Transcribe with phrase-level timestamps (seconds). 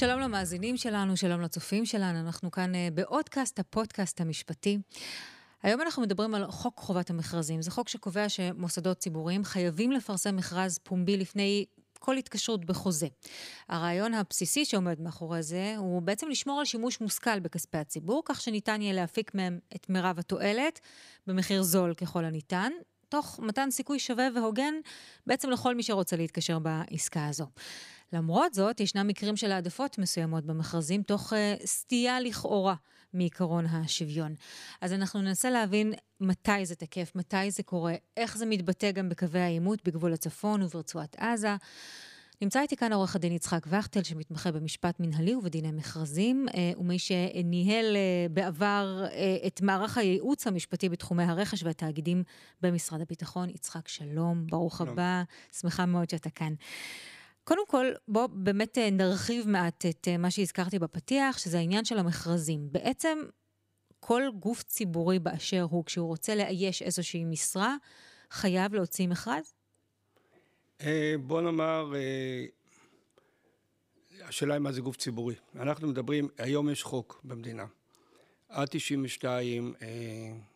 [0.00, 4.78] שלום למאזינים שלנו, שלום לצופים שלנו, אנחנו כאן אה, באודקאסט, הפודקאסט המשפטי.
[5.62, 7.62] היום אנחנו מדברים על חוק חובת המכרזים.
[7.62, 11.64] זה חוק שקובע שמוסדות ציבוריים חייבים לפרסם מכרז פומבי לפני
[11.98, 13.06] כל התקשרות בחוזה.
[13.68, 18.82] הרעיון הבסיסי שעומד מאחורי זה הוא בעצם לשמור על שימוש מושכל בכספי הציבור, כך שניתן
[18.82, 20.80] יהיה להפיק מהם את מירב התועלת
[21.26, 22.72] במחיר זול ככל הניתן,
[23.08, 24.74] תוך מתן סיכוי שווה והוגן
[25.26, 27.46] בעצם לכל מי שרוצה להתקשר בעסקה הזו.
[28.12, 32.74] למרות זאת, ישנם מקרים של העדפות מסוימות במכרזים, תוך uh, סטייה לכאורה
[33.14, 34.34] מעקרון השוויון.
[34.80, 39.40] אז אנחנו ננסה להבין מתי זה תקף, מתי זה קורה, איך זה מתבטא גם בקווי
[39.40, 41.56] העימות בגבול הצפון וברצועת עזה.
[42.42, 47.96] נמצא איתי כאן עורך הדין יצחק וכטל, שמתמחה במשפט מנהלי ובדיני מכרזים, אה, ומי שניהל
[47.96, 49.04] אה, בעבר
[49.46, 52.22] את מערך הייעוץ המשפטי בתחומי הרכש והתאגידים
[52.62, 53.50] במשרד הביטחון.
[53.50, 54.90] יצחק, שלום, ברוך שלום.
[54.90, 55.22] הבא,
[55.60, 56.54] שמחה מאוד שאתה כאן.
[57.50, 61.98] קודם כל, בואו באמת אה, נרחיב מעט את אה, מה שהזכרתי בפתיח, שזה העניין של
[61.98, 62.68] המכרזים.
[62.72, 63.18] בעצם,
[64.00, 67.76] כל גוף ציבורי באשר הוא, כשהוא רוצה לאייש איזושהי משרה,
[68.30, 69.54] חייב להוציא מכרז?
[70.80, 71.92] אה, בוא נאמר,
[74.22, 75.34] השאלה היא מה זה גוף ציבורי.
[75.56, 77.66] אנחנו מדברים, היום יש חוק במדינה.
[78.48, 79.72] עד 92'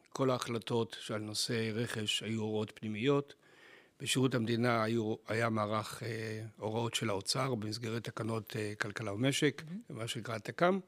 [0.08, 3.34] כל ההחלטות שעל נושא רכש היו הוראות פנימיות.
[4.00, 9.92] בשירות המדינה היו, היה מערך אה, הוראות של האוצר במסגרת תקנות אה, כלכלה ומשק, mm-hmm.
[9.92, 10.81] מה שנקרא תק"ם,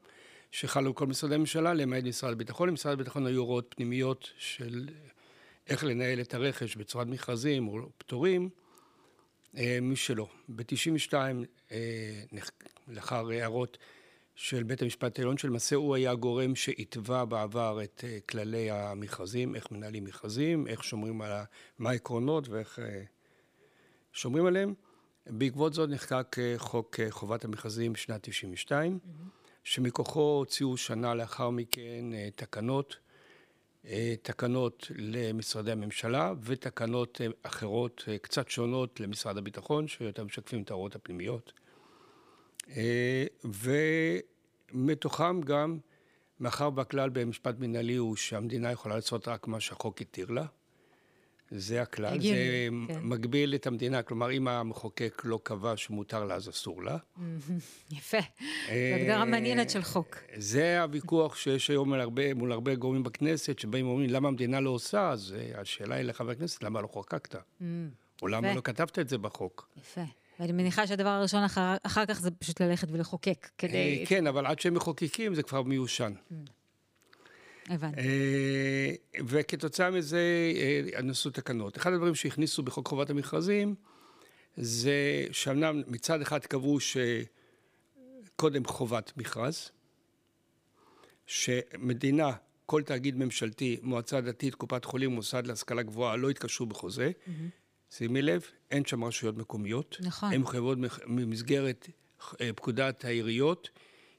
[0.51, 2.69] שחלו כל משרדי הממשלה, למעט משרד הביטחון.
[2.69, 4.89] למשרד הביטחון היו הוראות פנימיות של
[5.67, 8.49] איך לנהל את הרכש בצורת מכרזים או פטורים,
[9.57, 10.27] אה, מי שלא.
[10.49, 11.13] ב-92,
[11.71, 12.23] אה,
[12.87, 13.77] לאחר הערות
[14.39, 19.71] של בית המשפט העליון, שלמעשה הוא היה הגורם שהתווה בעבר את אה, כללי המכרזים, איך
[19.71, 21.31] מנהלים מכרזים, איך שומרים על
[21.79, 23.03] מה העקרונות ואיך אה,
[24.13, 24.73] שומרים עליהם.
[25.25, 29.29] בעקבות זאת נחקק אה, חוק חובת המכרזים בשנת 92, mm-hmm.
[29.63, 32.97] שמכוחו הוציאו שנה לאחר מכן תקנות,
[34.21, 41.53] תקנות למשרדי הממשלה ותקנות אחרות קצת שונות למשרד הביטחון, שיותר משקפים את ההוראות הפנימיות.
[44.73, 45.77] ומתוכם גם,
[46.39, 50.45] מאחר והכלל במשפט מנהלי הוא שהמדינה יכולה לעשות רק מה שהחוק התיר לה,
[51.51, 52.99] זה הכלל, הגיוני, זה כן.
[53.03, 56.97] מגביל את המדינה, כלומר אם המחוקק לא קבע שמותר לה אז אסור לה.
[57.97, 58.17] יפה,
[58.67, 60.17] זו הגדרה מעניינת של חוק.
[60.37, 65.09] זה הוויכוח שיש היום הרבה, מול הרבה גורמים בכנסת, שבאים ואומרים למה המדינה לא עושה,
[65.09, 67.35] אז השאלה היא לחבר הכנסת, למה לא חוקקת?
[68.21, 69.69] או למה לא כתבת את זה בחוק?
[69.77, 70.01] יפה.
[70.39, 73.99] ואני מניחה שהדבר הראשון אחר, אחר כך זה פשוט ללכת ולחוקק כדי...
[73.99, 76.13] אה, כן, אבל עד שהם מחוקקים זה כבר מיושן.
[76.31, 76.33] Mm.
[77.69, 78.01] הבנתי.
[78.01, 78.93] אה,
[79.27, 80.51] וכתוצאה מזה
[80.95, 81.77] אה, נעשו תקנות.
[81.77, 83.75] אחד הדברים שהכניסו בחוק חובת המכרזים
[84.57, 89.71] זה שאומנם מצד אחד קבעו שקודם חובת מכרז,
[91.25, 92.31] שמדינה,
[92.65, 97.11] כל תאגיד ממשלתי, מועצה דתית, קופת חולים, מוסד להשכלה גבוהה, לא יתקשרו בחוזה.
[97.11, 97.31] Mm-hmm.
[97.89, 99.97] שימי לב, אין שם רשויות מקומיות.
[99.99, 100.33] נכון.
[100.33, 100.77] הן מחייבות
[101.07, 101.87] במסגרת
[102.41, 103.69] אה, פקודת העיריות,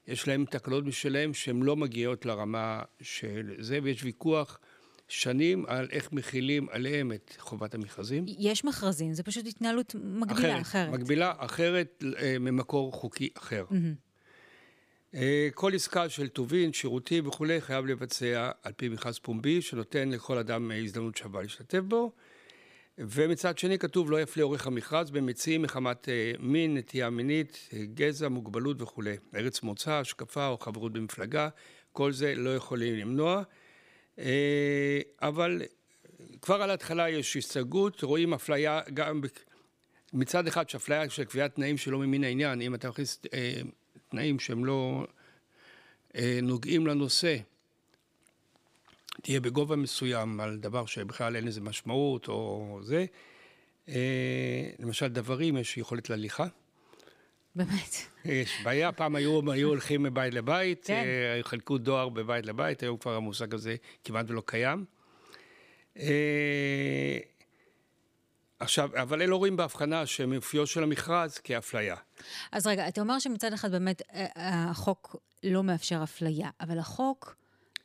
[0.07, 4.59] יש להן תקלות משלהן שהן לא מגיעות לרמה של זה, ויש ויכוח
[5.07, 8.25] שנים על איך מכילים עליהם את חובת המכרזים.
[8.27, 10.61] יש מכרזים, זה פשוט התנהלות מגבילה אחרת.
[10.61, 10.89] אחרת.
[10.89, 13.65] מגבילה אחרת אה, ממקור חוקי אחר.
[13.69, 15.19] Mm-hmm.
[15.53, 20.71] כל עסקה של טובין, שירותים וכולי, חייב לבצע על פי מכרז פומבי, שנותן לכל אדם
[20.71, 22.11] הזדמנות שווה להשתתף בו.
[22.99, 28.29] ומצד שני כתוב לא יפלה עורך המכרז במציעים מחמת אה, מין, נטייה מינית, אה, גזע,
[28.29, 29.15] מוגבלות וכולי.
[29.35, 31.49] ארץ מוצא, השקפה או חברות במפלגה,
[31.91, 33.43] כל זה לא יכולים למנוע.
[34.19, 35.61] אה, אבל
[36.41, 39.21] כבר על ההתחלה יש הסתייגות, רואים אפליה גם
[40.13, 43.21] מצד אחד שאפליה של קביעת תנאים שלא ממין העניין, אם אתה מכניס
[44.09, 45.07] תנאים שהם לא
[46.41, 47.37] נוגעים לנושא,
[49.21, 53.05] תהיה בגובה מסוים על דבר שבכלל אין לזה משמעות או זה.
[53.89, 56.45] אה, למשל דברים, יש יכולת להליכה.
[57.55, 57.95] באמת.
[58.25, 61.03] יש בעיה, פעם היו, היו הולכים מבית לבית, כן.
[61.05, 64.85] אה, חלקו דואר בבית לבית, היום כבר המושג הזה כמעט ולא קיים.
[65.99, 67.17] אה,
[68.59, 71.95] עכשיו, אבל אלה רואים בהבחנה שמאופיו של המכרז כאפליה.
[72.51, 74.01] אז רגע, אתה אומר שמצד אחד באמת
[74.35, 77.35] החוק לא מאפשר אפליה, אבל החוק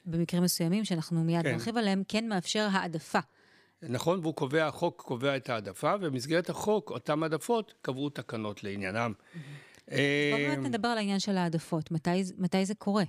[0.07, 1.53] במקרים מסוימים, שאנחנו מיד כן.
[1.53, 3.19] נרחיב עליהם, כן מאפשר העדפה.
[3.83, 9.13] נכון, והוא קובע, החוק קובע את העדפה, ובמסגרת החוק, אותן העדפות קבעו תקנות לעניינם.
[9.89, 9.99] בואו
[10.39, 13.05] באמת נדבר על העניין של העדפות, מתי, מתי זה קורה?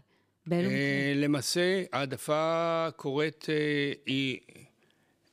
[0.47, 1.21] באילו מקרים?
[1.21, 4.39] למעשה, העדפה קורית, אה, היא...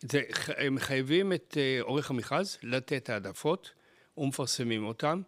[0.01, 0.23] זה,
[0.57, 3.71] הם מחייבים את אה, עורך המכרז לתת העדפות.
[4.17, 5.23] ומפרסמים אותם.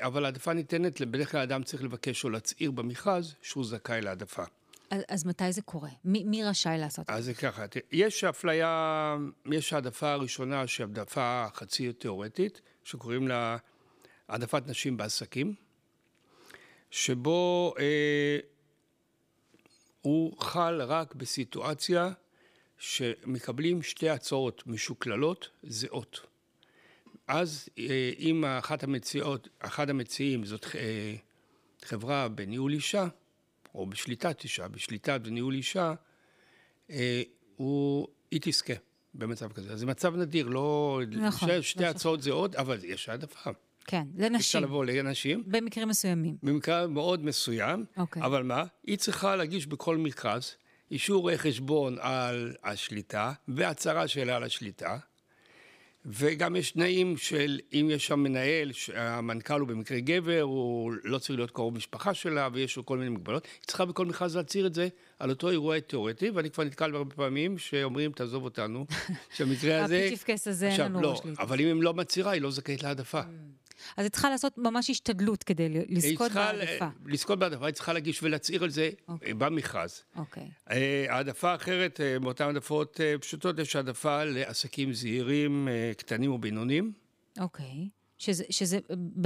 [0.00, 4.42] אבל העדפה ניתנת, בדרך כלל אדם צריך לבקש או להצהיר במכרז שהוא זכאי להעדפה.
[4.90, 5.90] אז, אז מתי זה קורה?
[6.04, 7.12] מי, מי רשאי לעשות את זה?
[7.14, 9.16] אז זה ככה, יש אפליה,
[9.46, 13.56] יש העדפה הראשונה שהיא העדפה חצי תיאורטית, שקוראים לה
[14.28, 15.54] העדפת נשים בעסקים,
[16.90, 18.38] שבו אה,
[20.00, 22.12] הוא חל רק בסיטואציה
[22.78, 26.20] שמקבלים שתי הצעות משוקללות זהות.
[27.26, 31.14] אז אה, אם אחת המציעות, אחד המציעים זאת אה,
[31.84, 33.06] חברה בניהול אישה,
[33.74, 35.94] או בשליטת אישה, בשליטה וניהול אישה,
[36.90, 37.22] אה,
[37.56, 38.74] הוא, היא תזכה
[39.14, 39.76] במצב כזה.
[39.76, 41.00] זה מצב נדיר, לא...
[41.10, 41.48] נכון.
[41.48, 43.50] שתי, שתי לא הצעות זהות, אבל יש העדפה.
[43.84, 44.36] כן, לנשים.
[44.36, 45.42] אפשר לבוא לנשים.
[45.46, 46.36] במקרים מסוימים.
[46.42, 48.22] במקרה מאוד מסוים, אוקיי.
[48.22, 48.64] אבל מה?
[48.86, 50.54] היא צריכה להגיש בכל מכרז
[50.90, 54.98] אישור חשבון על השליטה והצהרה שלה על השליטה.
[56.06, 61.38] וגם יש תנאים של אם יש שם מנהל, המנכ"ל הוא במקרה גבר, הוא לא צריך
[61.38, 63.44] להיות קרוב משפחה שלה, ויש לו כל מיני מגבלות.
[63.44, 64.88] היא צריכה בכל מכרז להצהיר את זה
[65.18, 68.86] על אותו אירוע תיאורטי, ואני כבר נתקל הרבה פעמים שאומרים, תעזוב אותנו,
[69.36, 69.98] שהמקרה הזה...
[69.98, 73.20] הפיצ'יפקס הזה אין לנו לא, אבל אם היא לא מצהירה, היא לא זכאית להעדפה.
[73.96, 76.88] אז היא צריכה לעשות ממש השתדלות כדי לזכות בהעדפה.
[77.06, 79.02] לזכות בהעדפה, היא צריכה להגיש ולהצהיר על זה okay.
[79.08, 79.34] אוקיי.
[79.34, 80.02] במכרז.
[80.16, 80.50] אוקיי.
[80.68, 80.72] Okay.
[81.08, 86.92] העדפה אחרת, אה, מאותן העדפות אה, פשוטות, יש העדפה לעסקים זעירים, אה, קטנים ובינוניים.
[87.40, 87.66] אוקיי.
[87.66, 88.00] Okay.
[88.20, 88.78] שזה, שזה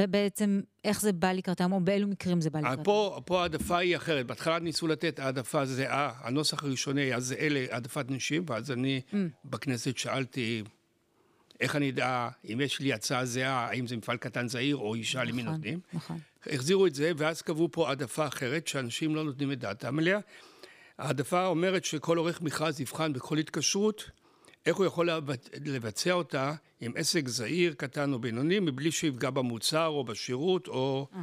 [0.08, 2.82] בעצם, איך זה בא לקראתם, או באילו מקרים זה בא לקראתם?
[2.82, 4.26] פה, פה העדפה היא אחרת.
[4.26, 9.14] בהתחלה ניסו לתת העדפה זהה, הנוסח הראשוני היה זהה להעדפת נשים, ואז אני mm.
[9.44, 10.62] בכנסת שאלתי
[11.60, 15.18] איך אני אדע אם יש לי הצעה זהה, האם זה מפעל קטן זעיר או אישה
[15.18, 15.80] נכון, למי נותנים.
[15.92, 16.18] נכון.
[16.46, 20.18] החזירו את זה, ואז קבעו פה העדפה אחרת, שאנשים לא נותנים את דעתם עליה.
[20.98, 24.10] העדפה אומרת שכל עורך מכרז יבחן בכל התקשרות,
[24.66, 25.10] איך הוא יכול
[25.64, 31.20] לבצע אותה עם עסק זעיר, קטן או בינוני, מבלי שיפגע במוצר או בשירות או אה.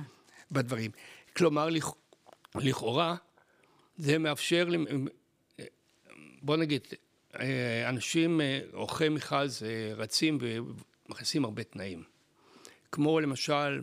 [0.52, 0.92] בדברים.
[1.36, 1.70] כלומר,
[2.56, 3.16] לכאורה,
[3.98, 4.68] זה מאפשר,
[6.42, 6.98] בוא נגיד, אה,
[7.90, 12.04] אנשים, אה, עורכי מכרז, אה, רצים ומכניסים הרבה תנאים.
[12.92, 13.82] כמו למשל,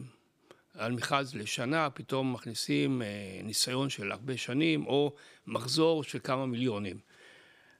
[0.74, 3.02] על מכרז לשנה, פתאום מכניסים
[3.44, 5.14] ניסיון של הרבה שנים, או
[5.46, 6.98] מחזור של כמה מיליונים.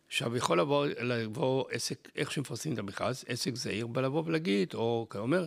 [0.07, 5.07] עכשיו, יכול לבוא, לבוא עסק, איך שמפרסמים את המכרז, עסק זעיר, בא לבוא ולהגיד, או
[5.11, 5.47] כאומר,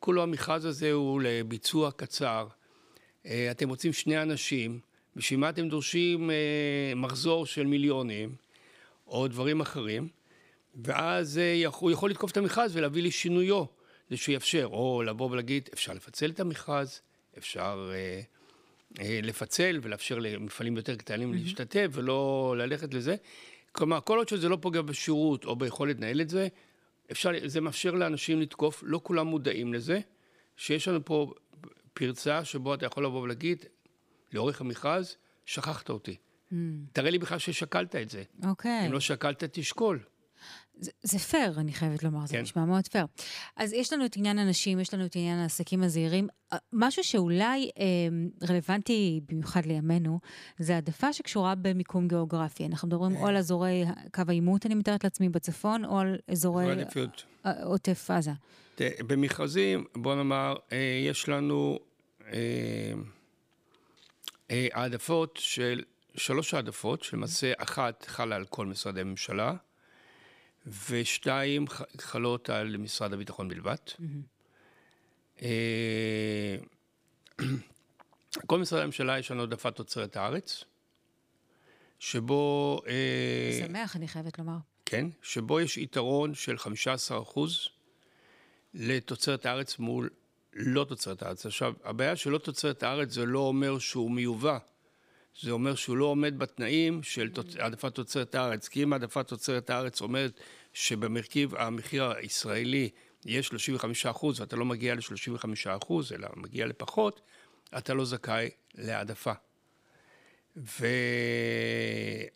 [0.00, 2.46] כולו המכרז הזה הוא לביצוע קצר.
[3.26, 4.80] אתם רוצים שני אנשים,
[5.16, 6.30] בשביל מה אתם דורשים
[6.96, 8.34] מחזור של מיליונים?
[9.06, 10.08] או דברים אחרים,
[10.84, 13.64] ואז אה, הוא יכול לתקוף את המכרז ולהביא לשינויו,
[14.10, 17.00] זה שיאפשר, או לבוא ולהגיד, אפשר לפצל את המכרז,
[17.38, 18.20] אפשר אה,
[19.00, 21.36] אה, לפצל ולאפשר למפעלים יותר קטנים mm-hmm.
[21.36, 23.16] להשתתף ולא ללכת לזה.
[23.72, 26.48] כלומר, כל עוד שזה לא פוגע בשירות או ביכולת לנהל את זה,
[27.12, 30.00] אפשר, זה מאפשר לאנשים לתקוף, לא כולם מודעים לזה,
[30.56, 31.34] שיש לנו פה
[31.94, 33.64] פרצה שבו אתה יכול לבוא ולהגיד,
[34.32, 35.16] לאורך המכרז,
[35.46, 36.16] שכחת אותי.
[36.52, 36.54] Mm.
[36.92, 38.22] תראה לי בכלל ששקלת את זה.
[38.46, 38.86] אוקיי.
[38.86, 39.98] אם לא שקלת, תשקול.
[40.78, 42.26] זה, זה פייר, אני חייבת לומר, כן.
[42.26, 43.06] זה נשמע מאוד פייר.
[43.56, 46.28] אז יש לנו את עניין הנשים, יש לנו את עניין העסקים הזעירים.
[46.52, 47.84] אה, משהו שאולי אה,
[48.48, 50.18] רלוונטי במיוחד לימינו,
[50.58, 52.66] זה העדפה שקשורה במיקום גיאוגרפי.
[52.66, 53.84] אנחנו מדברים או על אזורי
[54.14, 56.66] קו העימות, אני מתארת לעצמי, בצפון, או על אזורי
[57.46, 58.32] אה, עוטף עזה.
[58.80, 61.78] במכרזים, בוא נאמר, אה, יש לנו
[64.50, 65.82] העדפות של
[66.16, 69.54] שלוש העדפות, שלמעשה אחת חלה על כל משרדי הממשלה,
[70.90, 71.64] ושתיים
[71.98, 73.76] חלות על משרד הביטחון בלבד.
[75.42, 76.56] אה,
[78.46, 80.64] כל משרדי הממשלה יש לנו העדפת תוצרת הארץ,
[81.98, 82.80] שבו...
[82.86, 84.56] אה, שמח, אני חייבת לומר.
[84.86, 87.68] כן, שבו יש יתרון של 15 אחוז
[88.74, 90.10] לתוצרת הארץ מול
[90.52, 91.46] לא תוצרת הארץ.
[91.46, 94.58] עכשיו, הבעיה של לא תוצרת הארץ זה לא אומר שהוא מיובא.
[95.40, 98.68] זה אומר שהוא לא עומד בתנאים של העדפת תוצרת הארץ.
[98.68, 100.40] כי אם העדפת תוצרת הארץ אומרת
[100.72, 102.90] שבמרכיב המחיר הישראלי
[103.26, 107.20] יש 35 אחוז ואתה לא מגיע ל-35 אחוז, אלא מגיע לפחות,
[107.78, 109.32] אתה לא זכאי להעדפה.
[110.56, 110.86] ו...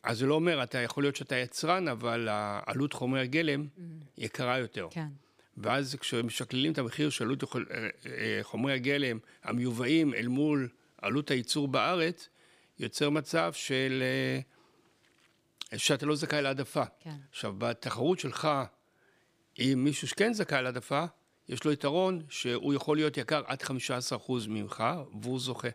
[0.03, 2.29] אז זה לא אומר, אתה יכול להיות שאתה יצרן, אבל
[2.67, 3.81] עלות חומרי הגלם mm.
[4.19, 4.89] יקרה יותר.
[4.91, 5.07] כן.
[5.57, 10.69] ואז כשמשקללים את המחיר של עלות אה, אה, חומרי הגלם המיובאים אל מול
[11.03, 12.29] עלות הייצור בארץ,
[12.79, 14.03] יוצר מצב של...
[14.03, 14.41] אה,
[15.79, 16.85] שאתה לא זכאי להעדפה.
[17.01, 17.17] כן.
[17.31, 18.49] עכשיו, בתחרות שלך
[19.59, 21.05] עם מישהו שכן זכאי להעדפה,
[21.49, 23.69] יש לו יתרון שהוא יכול להיות יקר עד 15%
[24.49, 24.85] ממך,
[25.23, 25.69] והוא זוכה.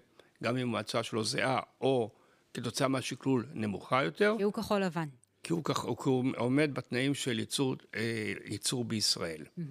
[0.43, 2.12] גם אם ההצעה שלו זהה, או
[2.53, 4.34] כתוצאה מהשקלול נמוכה יותר.
[4.38, 5.08] כי הוא כחול לבן.
[5.43, 5.81] כי הוא, כח...
[5.81, 9.43] כי הוא עומד בתנאים של ייצור, אה, ייצור בישראל.
[9.43, 9.62] Mm-hmm.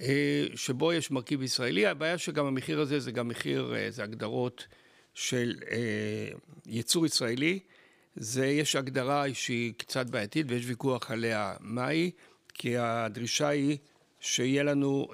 [0.00, 4.66] אה, שבו יש מרכיב ישראלי, הבעיה שגם המחיר הזה זה גם מחיר, אה, זה הגדרות
[5.14, 5.54] של
[6.66, 7.58] ייצור ישראלי,
[8.16, 12.10] זה, יש הגדרה שהיא קצת בעייתית ויש ויכוח עליה מהי,
[12.54, 13.78] כי הדרישה היא
[14.20, 15.08] שיהיה לנו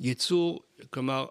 [0.00, 1.26] ייצור, כלומר,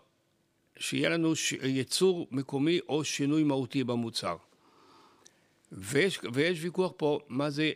[0.79, 4.37] שיהיה לנו ייצור מקומי או שינוי מהותי במוצר.
[5.71, 7.71] ויש, ויש ויכוח פה מה זה,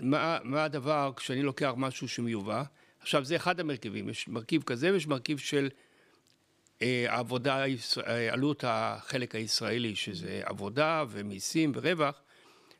[0.00, 2.62] מה, מה הדבר כשאני לוקח משהו שמיובא.
[3.00, 5.68] עכשיו זה אחד המרכיבים, יש מרכיב כזה ויש מרכיב של
[6.82, 7.64] אה, עבודה,
[8.06, 12.22] אה, עלות החלק הישראלי, שזה עבודה ומיסים ורווח,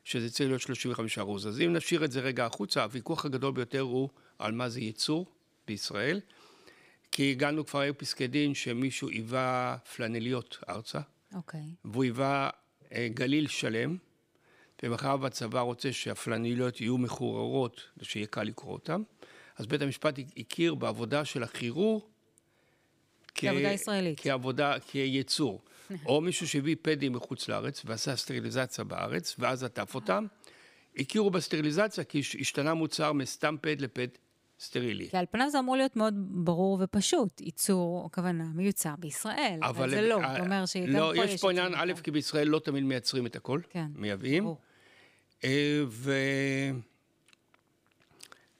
[0.03, 1.47] שזה צריך להיות 35 אחוז.
[1.47, 5.25] אז אם נשאיר את זה רגע החוצה, הוויכוח הגדול ביותר הוא על מה זה ייצור
[5.67, 6.19] בישראל,
[7.11, 11.35] כי הגענו כבר היו פסקי דין שמישהו היווה פלנליות ארצה, okay.
[11.35, 11.75] אוקיי.
[11.85, 12.49] והוא היווה
[12.93, 13.97] אה, גליל שלם.
[14.83, 19.01] ומאחר והצבא רוצה שהפלניליות יהיו מחוררות, ושיהיה קל לקרוא אותן,
[19.57, 22.12] אז בית המשפט הכיר בעבודה של החירור
[23.35, 24.19] כעבודה ישראלית.
[24.19, 25.61] כעבודה, כייצור.
[26.05, 30.25] או מישהו שהביא פדים מחוץ לארץ ועשה סטריליזציה בארץ, ואז עטף אותם,
[30.97, 34.07] הכירו בסטריליזציה כי השתנה מוצר מסתם פד לפד
[34.59, 35.09] סטרילי.
[35.09, 40.01] כי על פניו זה אמור להיות מאוד ברור ופשוט, ייצור, הכוונה, מיוצר בישראל, אבל, זה
[40.01, 41.29] לא, זאת אומרת שגם לא, פה יש...
[41.29, 44.43] לא, יש פה עניין, א', כי בישראל לא תמיד מייצרים את הכל, כן, מייבאים.
[44.43, 44.57] ברור.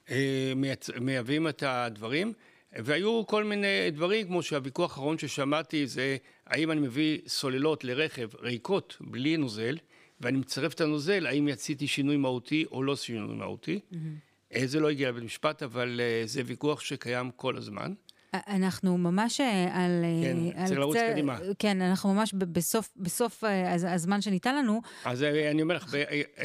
[0.10, 2.34] ומייבאים את הדברים.
[2.75, 8.98] והיו כל מיני דברים, כמו שהוויכוח האחרון ששמעתי זה האם אני מביא סוללות לרכב ריקות
[9.01, 9.77] בלי נוזל,
[10.22, 13.80] ואני מצרף את הנוזל, האם יציתי שינוי מהותי או לא שינוי מהותי.
[13.92, 14.65] Mm-hmm.
[14.65, 17.94] זה לא הגיע לבית משפט, אבל זה ויכוח שקיים כל הזמן.
[18.34, 20.03] אנחנו ממש אה, על...
[20.03, 21.38] אה, כן, צריך לרוץ קדימה.
[21.60, 24.82] כן, אנחנו ממש בסוף, בסוף אה, הזמן שניתן לנו.
[25.06, 25.96] אז אני אומר לך.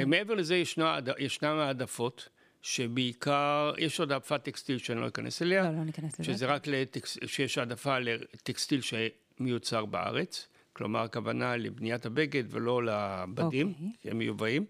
[0.06, 2.28] מעבר לזה ישנה, ישנן העדפות.
[2.62, 5.62] שבעיקר, יש עוד העדפת טקסטיל שאני לא אכנס אליה.
[5.62, 6.24] לא, לא ניכנס לזה.
[6.24, 13.82] שזה רק לטקס, שיש העדפה לטקסטיל שמיוצר בארץ, כלומר הכוונה לבניית הבגד ולא לבדים, okay.
[13.96, 14.10] אוקיי.
[14.10, 14.64] הם מיובאים.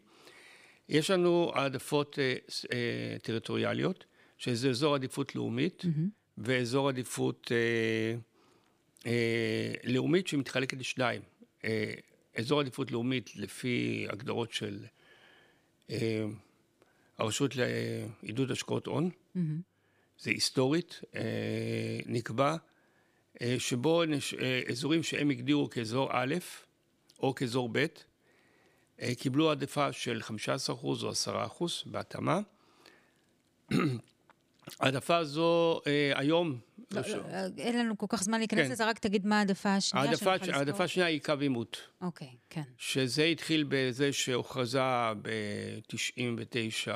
[0.89, 2.35] יש לנו העדפות אה,
[2.73, 4.05] אה, טריטוריאליות,
[4.39, 6.09] שזה אזור עדיפות לאומית, mm-hmm.
[6.39, 8.19] ואזור עדיפות אה,
[9.07, 11.23] אה, לאומית שמתחלקת לשניים.
[11.65, 11.95] אה,
[12.37, 14.85] אזור עדיפות לאומית לפי הגדרות של
[15.91, 16.25] אה,
[17.19, 19.41] הרשות לעידוד השקעות הון, mm-hmm.
[20.19, 22.57] זה היסטורית, אה, נקבע
[23.43, 26.35] אה, שבו נש, אה, אזורים שהם הגדירו כאזור א'
[27.19, 27.87] או כאזור ב',
[29.19, 32.41] קיבלו העדפה של 15% או 10% בהתאמה.
[34.81, 36.59] העדפה הזו אה, היום...
[36.91, 37.23] לא, לא,
[37.59, 38.73] אין לנו כל כך זמן להיכנס כן.
[38.73, 41.77] לזה, רק תגיד מה העדפה השנייה העדפה, העדפה השנייה היא קו עימות.
[42.01, 42.63] אוקיי, כן.
[42.77, 44.81] שזה התחיל בזה שהוכרזה
[45.23, 46.93] ב-99,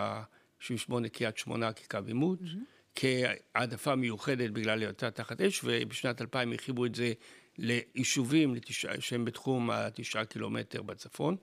[0.59, 2.73] 98 קריית שמונה כקו עימות, mm-hmm.
[2.95, 7.13] כהעדפה מיוחדת בגלל היותה תחת אש, ובשנת 2000 הרחיבו את זה
[7.59, 11.37] ליישובים לתשע, שהם בתחום התשעה קילומטר בצפון.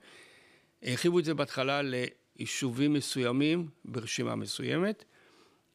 [0.82, 5.04] הרחיבו את זה בהתחלה ליישובים מסוימים ברשימה מסוימת.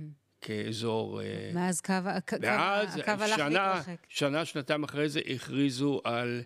[0.42, 1.22] כאזור...
[1.22, 1.94] אה, מאז קו,
[2.42, 3.96] ואז הקו הלך להתרחק.
[4.08, 6.42] שנה, שנתיים אחרי זה הכריזו על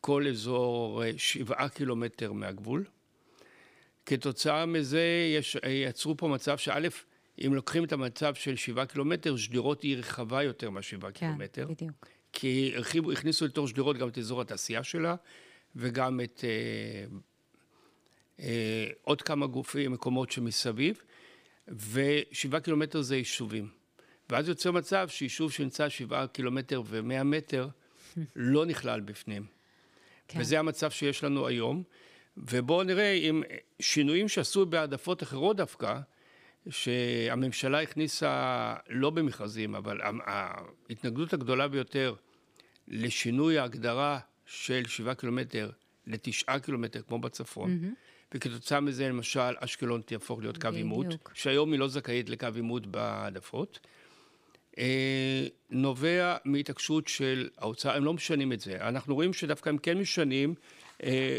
[0.00, 2.84] כל אזור אה, שבעה קילומטר מהגבול.
[4.06, 5.02] כתוצאה מזה
[5.36, 6.88] יש, אה, יצרו פה מצב שא',
[7.46, 11.66] אם לוקחים את המצב של שבעה קילומטר, שדרות היא רחבה יותר מהשבעה כן, קילומטר.
[11.66, 12.06] כן, בדיוק.
[12.32, 15.14] כי הרחיבו, הכניסו לתוך שדרות גם את אזור התעשייה שלה,
[15.76, 17.04] וגם את אה,
[18.40, 21.02] אה, עוד כמה גופים, מקומות שמסביב.
[21.68, 23.68] ושבעה קילומטר זה יישובים.
[24.30, 27.68] ואז יוצא מצב שיישוב שנמצא שבעה קילומטר ומאה מטר
[28.36, 29.46] לא נכלל בפנים.
[30.28, 30.40] כן.
[30.40, 31.82] וזה המצב שיש לנו היום.
[32.36, 33.42] ובואו נראה אם
[33.80, 36.00] שינויים שעשו בהעדפות אחרות דווקא,
[36.70, 42.14] שהממשלה הכניסה לא במכרזים, אבל ההתנגדות הגדולה ביותר
[42.88, 45.70] לשינוי ההגדרה של שבעה קילומטר
[46.06, 47.94] לתשעה קילומטר, כמו בצפון, mm-hmm.
[48.34, 53.80] וכתוצאה מזה למשל אשקלון תהפוך להיות קו עימות, שהיום היא לא זכאית לקו עימות בהעדפות.
[54.78, 58.88] אה, נובע מהתעקשות של האוצר, הם לא משנים את זה.
[58.88, 60.54] אנחנו רואים שדווקא הם כן משנים
[61.02, 61.38] אה,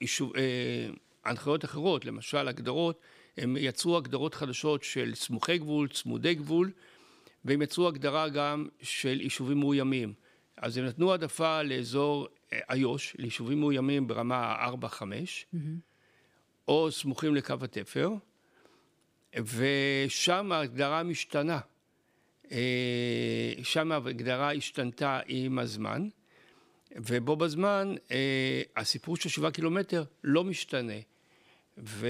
[0.00, 0.90] אישו, אה,
[1.24, 3.00] הנחיות אחרות, למשל הגדרות,
[3.36, 6.70] הם יצרו הגדרות חדשות של סמוכי גבול, צמודי גבול,
[7.44, 10.12] והם יצרו הגדרה גם של יישובים מאוימים.
[10.56, 15.56] אז הם נתנו העדפה לאזור אה, איו"ש, ליישובים מאוימים ברמה 4-5, mm-hmm.
[16.70, 18.10] או סמוכים לקו התפר,
[19.36, 21.58] ושם ההגדרה משתנה.
[22.52, 26.08] אה, שם ההגדרה השתנתה עם הזמן,
[26.96, 30.92] ובו בזמן אה, הסיפור של שבעה קילומטר לא משתנה.
[31.78, 32.08] ו...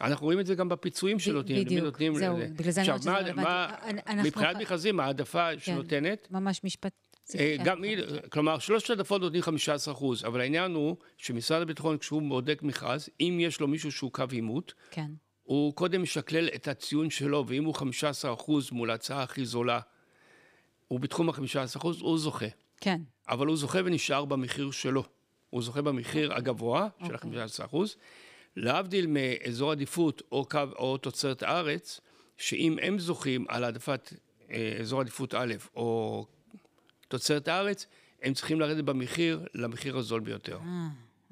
[0.00, 1.64] אנחנו רואים את זה גם בפיצויים שנותנים.
[1.64, 4.28] בדיוק, זהו, בגלל זה אני אומרת שזה רלוונטי.
[4.28, 6.28] מבחינת מכרזים, העדפה כן, שנותנת...
[6.30, 7.11] ממש משפט.
[7.38, 7.98] אה, גם היא,
[8.28, 13.38] כלומר, שלושת העדפות נותנים 15 אחוז, אבל העניין הוא שמשרד הביטחון, כשהוא בודק מכרז, אם
[13.40, 15.10] יש לו מישהו שהוא קו עימות, כן.
[15.42, 19.80] הוא קודם משקלל את הציון שלו, ואם הוא 15 אחוז מול ההצעה הכי זולה,
[20.88, 22.46] הוא בתחום ה-15 אחוז, הוא זוכה.
[22.80, 23.00] כן.
[23.28, 25.04] אבל הוא זוכה ונשאר במחיר שלו.
[25.50, 26.30] הוא זוכה במחיר okay.
[26.30, 26.38] אוקיי.
[26.38, 27.06] הגבוה okay.
[27.06, 27.40] של אוקיי.
[27.40, 27.96] ה-15 אחוז.
[28.56, 32.00] להבדיל מאזור עדיפות או קו או תוצרת הארץ,
[32.36, 34.12] שאם הם זוכים על העדפת
[34.50, 36.26] אה, אזור עדיפות א' או
[37.12, 37.86] תוצרת הארץ,
[38.22, 40.58] הם צריכים לרדת במחיר למחיר הזול ביותר.
[40.66, 40.88] אה,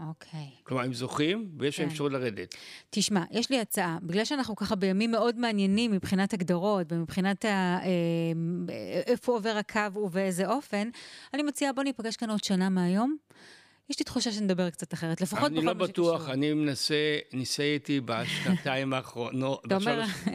[0.09, 0.47] אוקיי.
[0.63, 1.93] כלומר, הם זוכים ויש להם כן.
[1.93, 2.55] אפשרות לרדת.
[2.91, 3.99] תשמע, יש לי הצעה.
[4.03, 7.89] בגלל שאנחנו ככה בימים מאוד מעניינים מבחינת הגדרות ומבחינת ה, אה,
[9.07, 10.91] איפה עובר הקו ובאיזה אופן,
[11.35, 13.17] אני מציעה בוא ניפגש כאן עוד שנה מהיום.
[13.91, 15.73] יש לי תחושה שנדבר קצת אחרת, לפחות בכל מה שקשור.
[15.73, 19.67] אני לא בטוח, אני מנסה, ניסיתי בשנתיים האחרונות,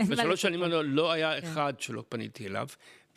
[0.09, 1.47] בשלוש שנים האלה לא היה כן.
[1.47, 2.67] אחד שלא פניתי אליו,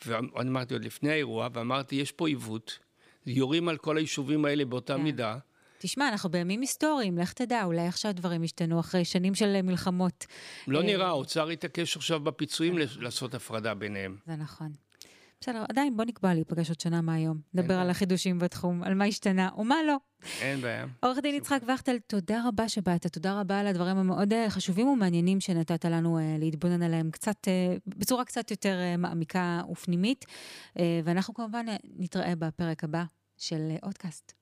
[0.07, 2.79] ואני אמרתי עוד לפני האירוע, ואמרתי, יש פה עיוות,
[3.25, 5.01] יורים על כל היישובים האלה באותה כן.
[5.01, 5.37] מידה.
[5.81, 10.25] תשמע, אנחנו בימים היסטוריים, לך תדע, אולי עכשיו דברים ישתנו אחרי שנים של מלחמות.
[10.67, 12.77] לא נראה, האוצר יתעקש עכשיו בפיצויים.
[12.99, 14.17] לעשות הפרדה ביניהם.
[14.27, 14.71] זה נכון.
[15.41, 17.39] בסדר, עדיין בוא נקבע להיפגש עוד שנה מהיום.
[17.53, 19.97] נדבר על החידושים בתחום, על מה השתנה ומה לא.
[20.41, 20.85] אין בעיה.
[21.03, 25.39] עורך דין יצחק וכטל, תודה רבה שבאת, תודה רבה על הדברים המאוד אה, חשובים ומעניינים
[25.39, 30.25] שנתת לנו אה, להתבונן עליהם קצת, אה, בצורה קצת יותר מעמיקה ופנימית.
[31.03, 31.65] ואנחנו כמובן
[31.97, 33.03] נתראה בפרק הבא
[33.37, 34.38] של אודקאסט.